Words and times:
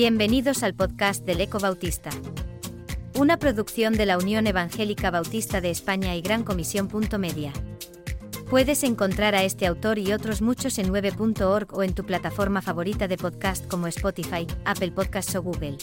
Bienvenidos 0.00 0.62
al 0.62 0.74
podcast 0.74 1.24
del 1.24 1.40
Eco 1.40 1.58
Bautista. 1.58 2.10
Una 3.18 3.36
producción 3.38 3.94
de 3.94 4.06
la 4.06 4.16
Unión 4.16 4.46
Evangélica 4.46 5.10
Bautista 5.10 5.60
de 5.60 5.70
España 5.70 6.14
y 6.14 6.20
Gran 6.20 6.44
Comisión. 6.44 6.88
Media. 7.18 7.52
Puedes 8.48 8.84
encontrar 8.84 9.34
a 9.34 9.42
este 9.42 9.66
autor 9.66 9.98
y 9.98 10.12
otros 10.12 10.40
muchos 10.40 10.78
en 10.78 10.92
9.org 10.92 11.74
o 11.74 11.82
en 11.82 11.94
tu 11.94 12.04
plataforma 12.04 12.62
favorita 12.62 13.08
de 13.08 13.16
podcast 13.16 13.66
como 13.66 13.88
Spotify, 13.88 14.46
Apple 14.64 14.92
Podcasts 14.92 15.34
o 15.34 15.42
Google. 15.42 15.78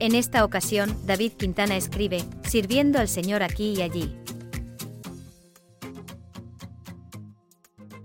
En 0.00 0.14
esta 0.14 0.44
ocasión, 0.44 0.94
David 1.06 1.32
Quintana 1.32 1.76
escribe, 1.76 2.22
Sirviendo 2.42 2.98
al 2.98 3.08
Señor 3.08 3.42
aquí 3.42 3.74
y 3.76 3.80
allí. 3.80 4.23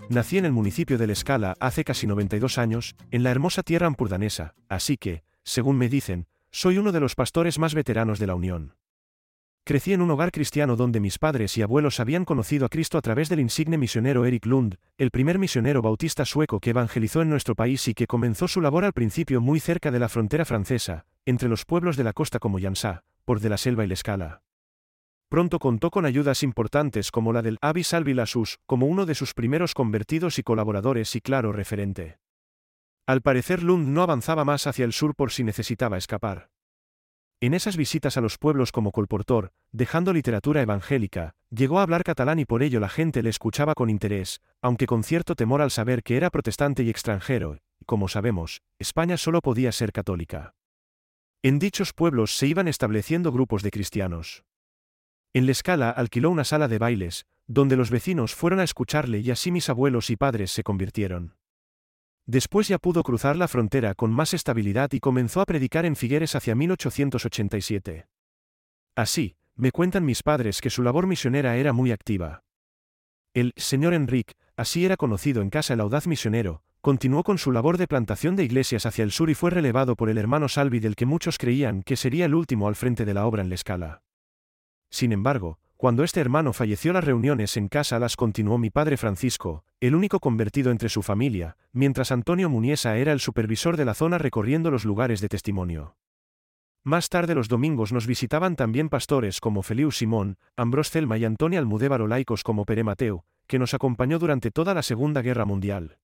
Nací 0.09 0.39
en 0.39 0.45
el 0.45 0.51
municipio 0.51 0.97
de 0.97 1.05
La 1.05 1.13
Escala 1.13 1.55
hace 1.59 1.83
casi 1.83 2.07
92 2.07 2.57
años, 2.57 2.95
en 3.11 3.21
la 3.21 3.29
hermosa 3.29 3.61
tierra 3.61 3.85
ampurdanesa, 3.85 4.55
así 4.67 4.97
que, 4.97 5.21
según 5.43 5.77
me 5.77 5.87
dicen, 5.87 6.25
soy 6.49 6.79
uno 6.79 6.91
de 6.91 6.99
los 6.99 7.13
pastores 7.13 7.59
más 7.59 7.75
veteranos 7.75 8.17
de 8.17 8.25
la 8.25 8.33
Unión. 8.33 8.73
Crecí 9.65 9.93
en 9.93 10.01
un 10.01 10.09
hogar 10.09 10.31
cristiano 10.31 10.75
donde 10.75 10.99
mis 10.99 11.19
padres 11.19 11.55
y 11.59 11.61
abuelos 11.61 11.99
habían 11.99 12.25
conocido 12.25 12.65
a 12.65 12.69
Cristo 12.69 12.97
a 12.97 13.01
través 13.01 13.29
del 13.29 13.39
insigne 13.39 13.77
misionero 13.77 14.25
Eric 14.25 14.47
Lund, 14.47 14.77
el 14.97 15.11
primer 15.11 15.37
misionero 15.37 15.83
bautista 15.83 16.25
sueco 16.25 16.59
que 16.59 16.71
evangelizó 16.71 17.21
en 17.21 17.29
nuestro 17.29 17.53
país 17.53 17.87
y 17.87 17.93
que 17.93 18.07
comenzó 18.07 18.47
su 18.47 18.61
labor 18.61 18.85
al 18.85 18.93
principio 18.93 19.41
muy 19.41 19.59
cerca 19.59 19.91
de 19.91 19.99
la 19.99 20.09
frontera 20.09 20.43
francesa, 20.43 21.05
entre 21.27 21.49
los 21.49 21.65
pueblos 21.65 21.97
de 21.97 22.05
la 22.05 22.13
costa 22.13 22.39
como 22.39 22.59
Jansá, 22.59 23.03
por 23.25 23.41
de 23.41 23.49
la 23.49 23.57
selva 23.57 23.85
y 23.85 23.87
la 23.87 23.93
escala. 23.93 24.41
Pronto 25.29 25.59
contó 25.59 25.91
con 25.91 26.07
ayudas 26.07 26.41
importantes 26.41 27.11
como 27.11 27.31
la 27.31 27.43
del 27.43 27.59
Avi 27.61 27.83
Salvilasus, 27.83 28.57
como 28.65 28.87
uno 28.87 29.05
de 29.05 29.13
sus 29.13 29.35
primeros 29.35 29.75
convertidos 29.75 30.39
y 30.39 30.43
colaboradores 30.43 31.15
y 31.15 31.21
claro 31.21 31.51
referente. 31.51 32.17
Al 33.05 33.21
parecer 33.21 33.61
Lund 33.61 33.89
no 33.89 34.01
avanzaba 34.01 34.43
más 34.43 34.65
hacia 34.65 34.85
el 34.85 34.93
sur 34.93 35.13
por 35.13 35.31
si 35.31 35.43
necesitaba 35.43 35.97
escapar. 35.97 36.49
En 37.41 37.53
esas 37.53 37.77
visitas 37.77 38.17
a 38.17 38.21
los 38.21 38.39
pueblos 38.39 38.71
como 38.71 38.91
colportor, 38.91 39.51
dejando 39.71 40.13
literatura 40.13 40.61
evangélica, 40.61 41.35
llegó 41.51 41.79
a 41.79 41.83
hablar 41.83 42.03
catalán 42.03 42.39
y 42.39 42.45
por 42.45 42.63
ello 42.63 42.79
la 42.79 42.89
gente 42.89 43.21
le 43.21 43.29
escuchaba 43.29 43.75
con 43.75 43.89
interés, 43.89 44.41
aunque 44.61 44.87
con 44.87 45.03
cierto 45.03 45.35
temor 45.35 45.61
al 45.61 45.71
saber 45.71 46.01
que 46.01 46.17
era 46.17 46.31
protestante 46.31 46.83
y 46.83 46.89
extranjero, 46.89 47.59
y 47.79 47.85
como 47.85 48.07
sabemos, 48.07 48.61
España 48.79 49.15
solo 49.15 49.41
podía 49.41 49.71
ser 49.71 49.91
católica. 49.91 50.55
En 51.43 51.59
dichos 51.59 51.93
pueblos 51.93 52.35
se 52.35 52.47
iban 52.47 52.67
estableciendo 52.67 53.31
grupos 53.31 53.63
de 53.63 53.71
cristianos. 53.71 54.43
En 55.33 55.45
la 55.45 55.51
escala 55.51 55.91
alquiló 55.91 56.31
una 56.31 56.43
sala 56.43 56.67
de 56.67 56.79
bailes, 56.79 57.25
donde 57.45 57.75
los 57.75 57.91
vecinos 57.91 58.33
fueron 58.33 58.59
a 58.59 58.63
escucharle 58.63 59.19
y 59.19 59.29
así 59.29 59.51
mis 59.51 59.69
abuelos 59.69 60.09
y 60.09 60.15
padres 60.15 60.51
se 60.51 60.63
convirtieron. 60.63 61.35
Después 62.25 62.67
ya 62.67 62.77
pudo 62.77 63.03
cruzar 63.03 63.35
la 63.35 63.47
frontera 63.47 63.95
con 63.95 64.11
más 64.11 64.33
estabilidad 64.33 64.91
y 64.93 64.99
comenzó 64.99 65.41
a 65.41 65.45
predicar 65.45 65.85
en 65.85 65.95
Figueres 65.95 66.35
hacia 66.35 66.55
1887. 66.55 68.07
Así, 68.95 69.35
me 69.55 69.71
cuentan 69.71 70.05
mis 70.05 70.23
padres 70.23 70.61
que 70.61 70.69
su 70.69 70.83
labor 70.83 71.07
misionera 71.07 71.57
era 71.57 71.73
muy 71.73 71.91
activa. 71.91 72.43
El 73.33 73.53
señor 73.55 73.93
Enrique, 73.93 74.33
así 74.55 74.85
era 74.85 74.95
conocido 74.95 75.41
en 75.41 75.49
casa 75.49 75.73
el 75.73 75.81
audaz 75.81 76.07
misionero, 76.07 76.63
continuó 76.81 77.23
con 77.23 77.37
su 77.37 77.51
labor 77.51 77.77
de 77.77 77.87
plantación 77.87 78.35
de 78.35 78.43
iglesias 78.43 78.85
hacia 78.85 79.03
el 79.03 79.11
sur 79.11 79.29
y 79.29 79.35
fue 79.35 79.51
relevado 79.51 79.95
por 79.95 80.09
el 80.09 80.17
hermano 80.17 80.49
Salvi 80.49 80.79
del 80.79 80.95
que 80.95 81.05
muchos 81.05 81.37
creían 81.37 81.83
que 81.83 81.97
sería 81.97 82.25
el 82.25 82.35
último 82.35 82.67
al 82.67 82.75
frente 82.75 83.05
de 83.05 83.13
la 83.13 83.25
obra 83.25 83.43
en 83.43 83.49
la 83.49 83.55
escala. 83.55 84.01
Sin 84.89 85.11
embargo, 85.11 85.59
cuando 85.77 86.03
este 86.03 86.19
hermano 86.19 86.51
falleció 86.51 86.91
las 86.91 87.05
reuniones 87.05 87.55
en 87.55 87.69
casa 87.69 87.99
las 87.99 88.17
continuó 88.17 88.57
mi 88.57 88.69
padre 88.69 88.97
Francisco, 88.97 89.63
el 89.79 89.95
único 89.95 90.19
convertido 90.19 90.71
entre 90.71 90.89
su 90.89 91.01
familia, 91.01 91.55
mientras 91.71 92.11
Antonio 92.11 92.49
Muniesa 92.49 92.97
era 92.97 93.13
el 93.13 93.21
supervisor 93.21 93.77
de 93.77 93.85
la 93.85 93.93
zona 93.93 94.17
recorriendo 94.17 94.71
los 94.71 94.83
lugares 94.83 95.21
de 95.21 95.29
testimonio. 95.29 95.95
Más 96.83 97.07
tarde 97.09 97.35
los 97.35 97.47
domingos 97.47 97.93
nos 97.93 98.07
visitaban 98.07 98.55
también 98.55 98.89
pastores 98.89 99.39
como 99.39 99.63
Feliu 99.63 99.91
Simón, 99.91 100.37
Ambrós 100.57 100.89
Celma 100.89 101.17
y 101.17 101.25
Antonio 101.25 101.59
Almudévar 101.59 102.01
laicos 102.01 102.43
como 102.43 102.65
Pere 102.65 102.83
Mateo, 102.83 103.23
que 103.47 103.59
nos 103.59 103.73
acompañó 103.73 104.19
durante 104.19 104.51
toda 104.51 104.73
la 104.73 104.81
Segunda 104.81 105.21
Guerra 105.21 105.45
Mundial. 105.45 105.97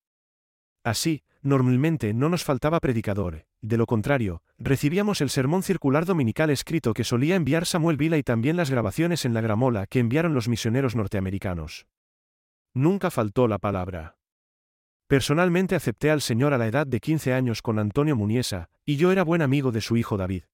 Así, 0.86 1.24
normalmente 1.42 2.14
no 2.14 2.28
nos 2.28 2.44
faltaba 2.44 2.78
predicador, 2.78 3.44
de 3.60 3.76
lo 3.76 3.86
contrario, 3.86 4.44
recibíamos 4.56 5.20
el 5.20 5.30
sermón 5.30 5.64
circular 5.64 6.06
dominical 6.06 6.48
escrito 6.48 6.94
que 6.94 7.02
solía 7.02 7.34
enviar 7.34 7.66
Samuel 7.66 7.96
Vila 7.96 8.18
y 8.18 8.22
también 8.22 8.56
las 8.56 8.70
grabaciones 8.70 9.24
en 9.24 9.34
la 9.34 9.40
gramola 9.40 9.88
que 9.88 9.98
enviaron 9.98 10.32
los 10.32 10.46
misioneros 10.48 10.94
norteamericanos. 10.94 11.88
Nunca 12.72 13.10
faltó 13.10 13.48
la 13.48 13.58
palabra. 13.58 14.16
Personalmente 15.08 15.74
acepté 15.74 16.12
al 16.12 16.20
Señor 16.20 16.54
a 16.54 16.58
la 16.58 16.68
edad 16.68 16.86
de 16.86 17.00
15 17.00 17.32
años 17.32 17.62
con 17.62 17.80
Antonio 17.80 18.14
Muniesa, 18.14 18.70
y 18.84 18.94
yo 18.94 19.10
era 19.10 19.24
buen 19.24 19.42
amigo 19.42 19.72
de 19.72 19.80
su 19.80 19.96
hijo 19.96 20.16
David. 20.16 20.44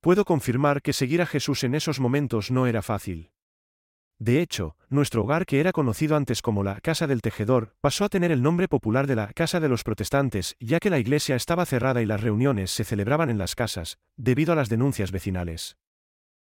Puedo 0.00 0.24
confirmar 0.24 0.80
que 0.80 0.94
seguir 0.94 1.20
a 1.20 1.26
Jesús 1.26 1.62
en 1.62 1.74
esos 1.74 2.00
momentos 2.00 2.50
no 2.50 2.66
era 2.66 2.80
fácil. 2.80 3.32
De 4.22 4.40
hecho, 4.40 4.76
nuestro 4.88 5.24
hogar 5.24 5.46
que 5.46 5.58
era 5.58 5.72
conocido 5.72 6.14
antes 6.14 6.42
como 6.42 6.62
la 6.62 6.78
Casa 6.80 7.08
del 7.08 7.22
Tejedor, 7.22 7.74
pasó 7.80 8.04
a 8.04 8.08
tener 8.08 8.30
el 8.30 8.40
nombre 8.40 8.68
popular 8.68 9.08
de 9.08 9.16
la 9.16 9.32
Casa 9.32 9.58
de 9.58 9.68
los 9.68 9.82
Protestantes, 9.82 10.54
ya 10.60 10.78
que 10.78 10.90
la 10.90 11.00
iglesia 11.00 11.34
estaba 11.34 11.66
cerrada 11.66 12.02
y 12.02 12.06
las 12.06 12.20
reuniones 12.20 12.70
se 12.70 12.84
celebraban 12.84 13.30
en 13.30 13.38
las 13.38 13.56
casas, 13.56 13.98
debido 14.16 14.52
a 14.52 14.54
las 14.54 14.68
denuncias 14.68 15.10
vecinales. 15.10 15.76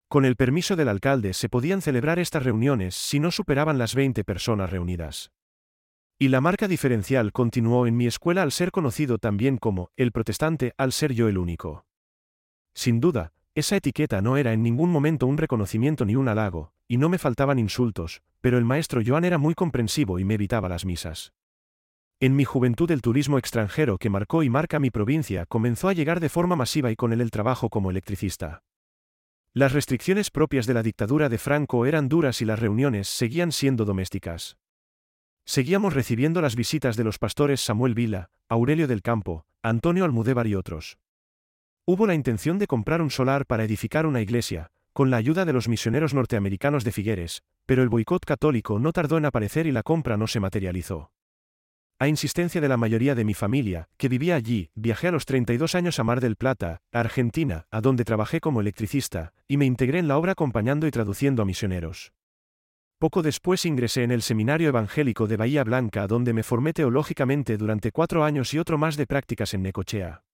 Con 0.08 0.24
el 0.24 0.38
permiso 0.38 0.78
del 0.78 0.88
alcalde 0.88 1.34
se 1.34 1.50
podían 1.50 1.82
celebrar 1.82 2.20
estas 2.20 2.44
reuniones 2.44 2.96
si 2.96 3.20
no 3.20 3.32
superaban 3.32 3.78
las 3.78 3.96
20 3.96 4.24
personas 4.24 4.70
reunidas. 4.70 5.32
Y 6.18 6.30
la 6.30 6.40
marca 6.40 6.70
diferencial 6.70 7.34
continuó 7.34 7.86
en 7.86 7.98
mi 7.98 8.08
escuela 8.08 8.44
al 8.44 8.54
ser 8.54 8.72
conocido 8.72 9.18
también 9.18 9.58
como 9.58 9.90
el 9.98 10.14
protestante 10.14 10.72
al 10.78 10.94
ser 10.94 11.12
yo 11.12 11.28
el 11.28 11.38
único. 11.38 11.86
Sin 12.74 13.02
duda, 13.02 13.34
esa 13.60 13.76
etiqueta 13.76 14.22
no 14.22 14.38
era 14.38 14.54
en 14.54 14.62
ningún 14.62 14.92
momento 14.92 15.26
un 15.26 15.36
reconocimiento 15.36 16.06
ni 16.06 16.16
un 16.16 16.28
halago, 16.28 16.74
y 16.88 16.98
no 16.98 17.10
me 17.10 17.18
faltaban 17.18 17.58
insultos, 17.58 18.22
pero 18.40 18.60
el 18.60 18.66
maestro 18.66 19.02
Joan 19.04 19.26
era 19.26 19.40
muy 19.40 19.56
comprensivo 19.56 20.20
y 20.20 20.26
me 20.26 20.36
evitaba 20.36 20.70
las 20.70 20.86
misas. 20.86 21.34
En 22.20 22.36
mi 22.36 22.46
juventud 22.46 22.92
el 22.92 23.02
turismo 23.02 23.40
extranjero 23.40 23.98
que 23.98 24.12
marcó 24.12 24.44
y 24.44 24.50
marca 24.52 24.80
mi 24.80 24.92
provincia 24.92 25.48
comenzó 25.48 25.90
a 25.90 25.94
llegar 25.94 26.20
de 26.20 26.30
forma 26.30 26.56
masiva 26.56 26.92
y 26.92 26.96
con 26.96 27.14
él 27.14 27.20
el 27.20 27.32
trabajo 27.32 27.70
como 27.70 27.90
electricista. 27.90 28.62
Las 29.54 29.74
restricciones 29.74 30.30
propias 30.30 30.68
de 30.68 30.76
la 30.76 30.84
dictadura 30.84 31.28
de 31.28 31.40
Franco 31.40 31.88
eran 31.88 32.10
duras 32.10 32.44
y 32.44 32.46
las 32.46 32.60
reuniones 32.60 33.08
seguían 33.08 33.52
siendo 33.52 33.86
domésticas. 33.86 34.58
Seguíamos 35.46 35.96
recibiendo 35.96 36.44
las 36.44 36.56
visitas 36.56 36.96
de 36.96 37.06
los 37.06 37.18
pastores 37.18 37.60
Samuel 37.62 37.96
Vila, 37.96 38.30
Aurelio 38.50 38.88
del 38.88 39.02
Campo, 39.02 39.48
Antonio 39.64 40.06
Almudévar 40.06 40.46
y 40.46 40.54
otros. 40.54 41.00
Hubo 41.90 42.06
la 42.06 42.16
intención 42.16 42.60
de 42.60 42.68
comprar 42.68 43.02
un 43.02 43.10
solar 43.10 43.46
para 43.46 43.64
edificar 43.64 44.06
una 44.06 44.20
iglesia, 44.20 44.72
con 44.92 45.10
la 45.10 45.16
ayuda 45.16 45.46
de 45.46 45.54
los 45.54 45.70
misioneros 45.70 46.14
norteamericanos 46.14 46.84
de 46.84 46.92
Figueres, 46.92 47.44
pero 47.66 47.82
el 47.82 47.88
boicot 47.88 48.26
católico 48.26 48.78
no 48.78 48.92
tardó 48.92 49.18
en 49.18 49.24
aparecer 49.24 49.68
y 49.68 49.72
la 49.72 49.84
compra 49.84 50.18
no 50.18 50.28
se 50.28 50.42
materializó. 50.42 51.14
A 51.98 52.10
insistencia 52.10 52.60
de 52.60 52.68
la 52.68 52.76
mayoría 52.76 53.16
de 53.16 53.24
mi 53.24 53.34
familia, 53.34 53.88
que 53.96 54.10
vivía 54.10 54.36
allí, 54.36 54.70
viajé 54.76 55.08
a 55.08 55.12
los 55.12 55.26
32 55.26 55.76
años 55.76 55.98
a 55.98 56.04
Mar 56.04 56.20
del 56.20 56.36
Plata, 56.36 56.82
Argentina, 56.92 57.68
a 57.72 57.80
donde 57.80 58.04
trabajé 58.04 58.42
como 58.42 58.60
electricista, 58.60 59.32
y 59.48 59.56
me 59.56 59.64
integré 59.64 60.00
en 60.00 60.10
la 60.10 60.18
obra 60.18 60.34
acompañando 60.34 60.88
y 60.88 60.92
traduciendo 60.92 61.42
a 61.42 61.46
misioneros. 61.46 62.12
Poco 63.00 63.22
después 63.22 63.64
ingresé 63.66 64.04
en 64.04 64.12
el 64.12 64.24
Seminario 64.24 64.68
Evangélico 64.68 65.26
de 65.26 65.38
Bahía 65.38 65.64
Blanca, 65.64 66.06
donde 66.06 66.34
me 66.34 66.44
formé 66.44 66.74
teológicamente 66.74 67.56
durante 67.56 67.94
cuatro 67.94 68.26
años 68.26 68.54
y 68.54 68.60
otro 68.60 68.78
más 68.78 68.98
de 68.98 69.08
prácticas 69.08 69.54
en 69.54 69.62
Necochea. 69.62 70.27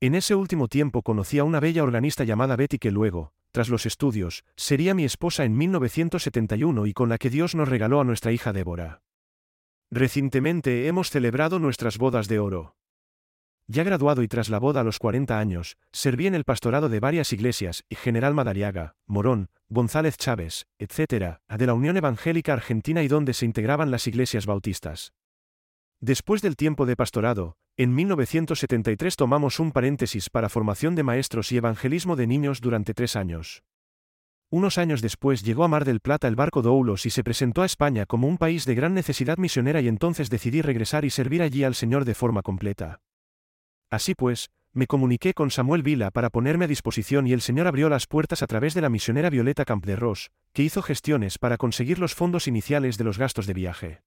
En 0.00 0.14
ese 0.14 0.34
último 0.34 0.68
tiempo 0.68 1.00
conocí 1.00 1.38
a 1.38 1.44
una 1.44 1.58
bella 1.58 1.82
organista 1.82 2.24
llamada 2.24 2.54
Betty 2.54 2.78
que 2.78 2.90
luego, 2.90 3.32
tras 3.50 3.70
los 3.70 3.86
estudios, 3.86 4.44
sería 4.54 4.92
mi 4.92 5.04
esposa 5.04 5.44
en 5.44 5.56
1971 5.56 6.86
y 6.86 6.92
con 6.92 7.08
la 7.08 7.16
que 7.16 7.30
Dios 7.30 7.54
nos 7.54 7.70
regaló 7.70 8.00
a 8.00 8.04
nuestra 8.04 8.30
hija 8.30 8.52
Débora. 8.52 9.00
Recientemente 9.90 10.86
hemos 10.86 11.08
celebrado 11.08 11.58
nuestras 11.58 11.96
bodas 11.96 12.28
de 12.28 12.38
oro. 12.38 12.76
Ya 13.68 13.84
graduado 13.84 14.22
y 14.22 14.28
tras 14.28 14.50
la 14.50 14.58
boda 14.58 14.82
a 14.82 14.84
los 14.84 14.98
40 14.98 15.38
años, 15.38 15.78
serví 15.92 16.26
en 16.26 16.34
el 16.34 16.44
pastorado 16.44 16.90
de 16.90 17.00
varias 17.00 17.32
iglesias, 17.32 17.82
y 17.88 17.94
General 17.94 18.34
Madariaga, 18.34 18.96
Morón, 19.06 19.48
González 19.70 20.18
Chávez, 20.18 20.66
etc., 20.78 21.38
de 21.48 21.66
la 21.66 21.72
Unión 21.72 21.96
Evangélica 21.96 22.52
Argentina 22.52 23.02
y 23.02 23.08
donde 23.08 23.32
se 23.32 23.46
integraban 23.46 23.90
las 23.90 24.06
iglesias 24.06 24.44
bautistas. 24.44 25.14
Después 26.00 26.42
del 26.42 26.56
tiempo 26.56 26.84
de 26.84 26.96
pastorado, 26.96 27.56
en 27.78 27.94
1973 27.94 29.16
tomamos 29.16 29.60
un 29.60 29.70
paréntesis 29.70 30.30
para 30.30 30.48
formación 30.48 30.94
de 30.94 31.02
maestros 31.02 31.52
y 31.52 31.58
evangelismo 31.58 32.16
de 32.16 32.26
niños 32.26 32.60
durante 32.62 32.94
tres 32.94 33.16
años. 33.16 33.62
Unos 34.48 34.78
años 34.78 35.02
después 35.02 35.42
llegó 35.42 35.64
a 35.64 35.68
Mar 35.68 35.84
del 35.84 36.00
Plata 36.00 36.28
el 36.28 36.36
barco 36.36 36.62
Doulos 36.62 37.04
y 37.04 37.10
se 37.10 37.22
presentó 37.22 37.62
a 37.62 37.66
España 37.66 38.06
como 38.06 38.28
un 38.28 38.38
país 38.38 38.64
de 38.64 38.74
gran 38.74 38.94
necesidad 38.94 39.36
misionera 39.36 39.80
y 39.80 39.88
entonces 39.88 40.30
decidí 40.30 40.62
regresar 40.62 41.04
y 41.04 41.10
servir 41.10 41.42
allí 41.42 41.64
al 41.64 41.74
Señor 41.74 42.04
de 42.04 42.14
forma 42.14 42.42
completa. 42.42 43.00
Así 43.90 44.14
pues, 44.14 44.48
me 44.72 44.86
comuniqué 44.86 45.34
con 45.34 45.50
Samuel 45.50 45.82
Vila 45.82 46.10
para 46.10 46.30
ponerme 46.30 46.66
a 46.66 46.68
disposición 46.68 47.26
y 47.26 47.32
el 47.32 47.40
Señor 47.42 47.66
abrió 47.66 47.88
las 47.88 48.06
puertas 48.06 48.42
a 48.42 48.46
través 48.46 48.72
de 48.72 48.80
la 48.80 48.88
misionera 48.88 49.28
Violeta 49.28 49.64
Campderros, 49.64 50.30
que 50.54 50.62
hizo 50.62 50.80
gestiones 50.80 51.38
para 51.38 51.58
conseguir 51.58 51.98
los 51.98 52.14
fondos 52.14 52.46
iniciales 52.48 52.96
de 52.96 53.04
los 53.04 53.18
gastos 53.18 53.46
de 53.46 53.54
viaje. 53.54 54.05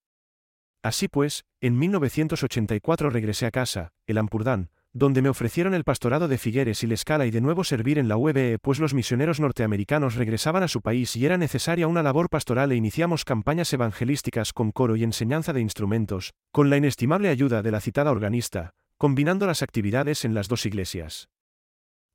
Así 0.81 1.09
pues, 1.09 1.43
en 1.59 1.77
1984 1.77 3.09
regresé 3.09 3.45
a 3.45 3.51
casa, 3.51 3.91
el 4.07 4.17
Ampurdán, 4.17 4.69
donde 4.93 5.21
me 5.21 5.29
ofrecieron 5.29 5.73
el 5.73 5.83
pastorado 5.83 6.27
de 6.27 6.37
Figueres 6.37 6.83
y 6.83 6.87
la 6.87 6.93
escala 6.93 7.25
y 7.25 7.31
de 7.31 7.41
nuevo 7.41 7.63
servir 7.63 7.99
en 7.99 8.07
la 8.07 8.17
UBE, 8.17 8.57
pues 8.59 8.79
los 8.79 8.93
misioneros 8.93 9.39
norteamericanos 9.39 10.15
regresaban 10.15 10.63
a 10.63 10.67
su 10.67 10.81
país 10.81 11.15
y 11.15 11.25
era 11.25 11.37
necesaria 11.37 11.87
una 11.87 12.01
labor 12.01 12.29
pastoral 12.29 12.71
e 12.71 12.75
iniciamos 12.75 13.25
campañas 13.25 13.71
evangelísticas 13.73 14.53
con 14.53 14.71
coro 14.71 14.95
y 14.95 15.03
enseñanza 15.03 15.53
de 15.53 15.61
instrumentos, 15.61 16.33
con 16.51 16.69
la 16.69 16.77
inestimable 16.77 17.29
ayuda 17.29 17.61
de 17.61 17.71
la 17.71 17.81
citada 17.81 18.11
organista, 18.11 18.73
combinando 18.97 19.45
las 19.45 19.61
actividades 19.61 20.25
en 20.25 20.33
las 20.33 20.47
dos 20.47 20.65
iglesias. 20.65 21.29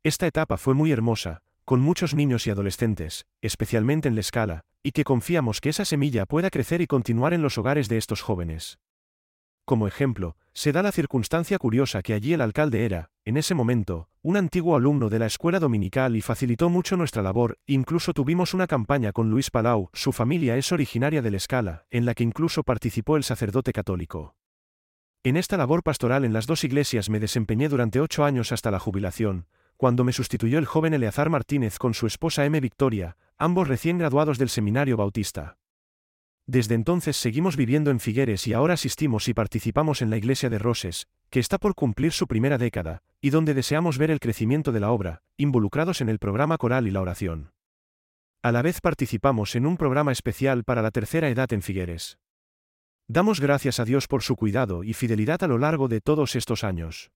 Esta 0.02 0.26
etapa 0.26 0.56
fue 0.56 0.74
muy 0.74 0.90
hermosa, 0.90 1.42
con 1.64 1.80
muchos 1.80 2.14
niños 2.14 2.46
y 2.46 2.50
adolescentes, 2.50 3.26
especialmente 3.40 4.08
en 4.08 4.14
la 4.14 4.20
escala, 4.20 4.64
y 4.82 4.92
que 4.92 5.04
confiamos 5.04 5.60
que 5.60 5.70
esa 5.70 5.84
semilla 5.84 6.26
pueda 6.26 6.50
crecer 6.50 6.80
y 6.80 6.86
continuar 6.86 7.32
en 7.32 7.42
los 7.42 7.56
hogares 7.56 7.88
de 7.88 7.96
estos 7.96 8.20
jóvenes. 8.20 8.78
Como 9.64 9.88
ejemplo, 9.88 10.36
se 10.52 10.72
da 10.72 10.82
la 10.82 10.92
circunstancia 10.92 11.58
curiosa 11.58 12.02
que 12.02 12.12
allí 12.12 12.34
el 12.34 12.42
alcalde 12.42 12.84
era, 12.84 13.08
en 13.24 13.38
ese 13.38 13.54
momento, 13.54 14.10
un 14.20 14.36
antiguo 14.36 14.76
alumno 14.76 15.08
de 15.08 15.18
la 15.18 15.26
escuela 15.26 15.58
dominical 15.58 16.16
y 16.16 16.20
facilitó 16.20 16.68
mucho 16.68 16.98
nuestra 16.98 17.22
labor, 17.22 17.56
incluso 17.66 18.12
tuvimos 18.12 18.52
una 18.52 18.66
campaña 18.66 19.12
con 19.12 19.30
Luis 19.30 19.50
Palau, 19.50 19.88
su 19.94 20.12
familia 20.12 20.58
es 20.58 20.70
originaria 20.70 21.22
de 21.22 21.30
la 21.30 21.38
escala, 21.38 21.86
en 21.90 22.04
la 22.04 22.14
que 22.14 22.24
incluso 22.24 22.62
participó 22.62 23.16
el 23.16 23.24
sacerdote 23.24 23.72
católico. 23.72 24.36
En 25.22 25.38
esta 25.38 25.56
labor 25.56 25.82
pastoral 25.82 26.26
en 26.26 26.34
las 26.34 26.46
dos 26.46 26.64
iglesias 26.64 27.08
me 27.08 27.20
desempeñé 27.20 27.70
durante 27.70 28.00
ocho 28.00 28.26
años 28.26 28.52
hasta 28.52 28.70
la 28.70 28.78
jubilación, 28.78 29.46
cuando 29.84 30.02
me 30.02 30.14
sustituyó 30.14 30.58
el 30.58 30.64
joven 30.64 30.94
Eleazar 30.94 31.28
Martínez 31.28 31.76
con 31.76 31.92
su 31.92 32.06
esposa 32.06 32.46
M. 32.46 32.58
Victoria, 32.58 33.18
ambos 33.36 33.68
recién 33.68 33.98
graduados 33.98 34.38
del 34.38 34.48
Seminario 34.48 34.96
Bautista. 34.96 35.58
Desde 36.46 36.74
entonces 36.74 37.18
seguimos 37.18 37.54
viviendo 37.58 37.90
en 37.90 38.00
Figueres 38.00 38.46
y 38.46 38.54
ahora 38.54 38.72
asistimos 38.72 39.28
y 39.28 39.34
participamos 39.34 40.00
en 40.00 40.08
la 40.08 40.16
iglesia 40.16 40.48
de 40.48 40.58
Roses, 40.58 41.06
que 41.28 41.38
está 41.38 41.58
por 41.58 41.74
cumplir 41.74 42.12
su 42.12 42.26
primera 42.26 42.56
década, 42.56 43.02
y 43.20 43.28
donde 43.28 43.52
deseamos 43.52 43.98
ver 43.98 44.10
el 44.10 44.20
crecimiento 44.20 44.72
de 44.72 44.80
la 44.80 44.90
obra, 44.90 45.20
involucrados 45.36 46.00
en 46.00 46.08
el 46.08 46.18
programa 46.18 46.56
coral 46.56 46.86
y 46.86 46.90
la 46.90 47.02
oración. 47.02 47.52
A 48.42 48.52
la 48.52 48.62
vez 48.62 48.80
participamos 48.80 49.54
en 49.54 49.66
un 49.66 49.76
programa 49.76 50.12
especial 50.12 50.64
para 50.64 50.80
la 50.80 50.92
tercera 50.92 51.28
edad 51.28 51.52
en 51.52 51.60
Figueres. 51.60 52.16
Damos 53.06 53.38
gracias 53.38 53.80
a 53.80 53.84
Dios 53.84 54.08
por 54.08 54.22
su 54.22 54.34
cuidado 54.34 54.82
y 54.82 54.94
fidelidad 54.94 55.42
a 55.42 55.46
lo 55.46 55.58
largo 55.58 55.88
de 55.88 56.00
todos 56.00 56.36
estos 56.36 56.64
años. 56.64 57.10